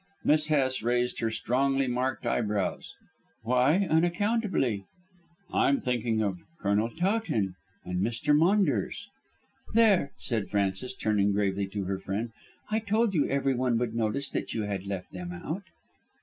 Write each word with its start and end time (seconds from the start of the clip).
Miss 0.23 0.47
Hest 0.47 0.81
raised 0.81 1.19
her 1.19 1.29
strongly 1.29 1.85
marked 1.87 2.25
eyebrows. 2.25 2.95
"Why 3.43 3.85
unaccountably?" 3.87 4.87
"I 5.53 5.69
am 5.69 5.79
thinking 5.79 6.23
of 6.23 6.39
Colonel 6.59 6.89
Towton 6.89 7.53
and 7.85 8.01
Mr. 8.01 8.35
Maunders." 8.35 9.07
"There," 9.75 10.09
said 10.17 10.49
Frances, 10.49 10.95
turning 10.95 11.33
gravely 11.33 11.67
to 11.67 11.83
her 11.83 11.99
friend, 11.99 12.31
"I 12.71 12.79
told 12.79 13.13
you 13.13 13.27
everyone 13.27 13.77
would 13.77 13.93
notice 13.93 14.31
that 14.31 14.55
you 14.55 14.63
had 14.63 14.87
left 14.87 15.11
them 15.11 15.31
out." 15.33 15.65